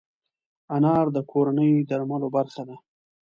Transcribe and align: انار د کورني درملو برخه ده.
انار 0.75 1.05
د 1.15 1.17
کورني 1.31 1.69
درملو 1.89 2.27
برخه 2.35 2.61
ده. 2.69 2.75